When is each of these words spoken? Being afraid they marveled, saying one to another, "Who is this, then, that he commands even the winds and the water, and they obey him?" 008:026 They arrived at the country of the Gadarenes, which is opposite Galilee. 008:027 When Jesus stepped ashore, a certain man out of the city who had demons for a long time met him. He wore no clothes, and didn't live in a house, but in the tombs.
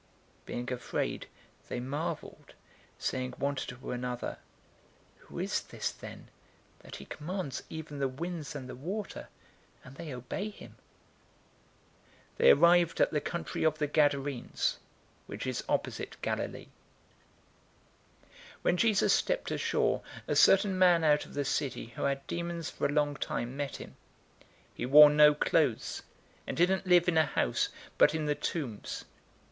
Being 0.47 0.73
afraid 0.73 1.27
they 1.69 1.79
marveled, 1.79 2.55
saying 2.97 3.33
one 3.37 3.53
to 3.57 3.91
another, 3.91 4.39
"Who 5.17 5.37
is 5.37 5.61
this, 5.61 5.91
then, 5.91 6.29
that 6.79 6.95
he 6.95 7.05
commands 7.05 7.61
even 7.69 7.99
the 7.99 8.07
winds 8.07 8.55
and 8.55 8.67
the 8.67 8.73
water, 8.73 9.27
and 9.83 9.95
they 9.97 10.11
obey 10.11 10.49
him?" 10.49 10.71
008:026 10.71 10.77
They 12.37 12.49
arrived 12.49 12.99
at 12.99 13.11
the 13.11 13.21
country 13.21 13.63
of 13.63 13.77
the 13.77 13.85
Gadarenes, 13.85 14.79
which 15.27 15.45
is 15.45 15.63
opposite 15.69 16.19
Galilee. 16.23 16.69
008:027 18.25 18.29
When 18.63 18.77
Jesus 18.77 19.13
stepped 19.13 19.51
ashore, 19.51 20.01
a 20.27 20.35
certain 20.35 20.79
man 20.79 21.03
out 21.03 21.27
of 21.27 21.35
the 21.35 21.45
city 21.45 21.93
who 21.95 22.05
had 22.05 22.25
demons 22.25 22.71
for 22.71 22.87
a 22.87 22.91
long 22.91 23.15
time 23.17 23.55
met 23.55 23.75
him. 23.75 23.95
He 24.73 24.87
wore 24.87 25.11
no 25.11 25.35
clothes, 25.35 26.01
and 26.47 26.57
didn't 26.57 26.87
live 26.87 27.07
in 27.07 27.19
a 27.19 27.25
house, 27.27 27.69
but 27.99 28.15
in 28.15 28.25
the 28.25 28.33
tombs. 28.33 29.05